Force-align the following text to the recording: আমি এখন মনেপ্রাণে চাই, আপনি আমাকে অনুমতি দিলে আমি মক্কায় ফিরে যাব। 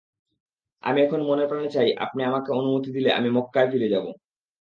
আমি 0.83 0.99
এখন 1.01 1.19
মনেপ্রাণে 1.23 1.69
চাই, 1.75 1.89
আপনি 1.97 2.21
আমাকে 2.23 2.49
অনুমতি 2.51 2.89
দিলে 2.93 3.09
আমি 3.11 3.29
মক্কায় 3.37 3.69
ফিরে 3.71 3.87
যাব। 3.93 4.05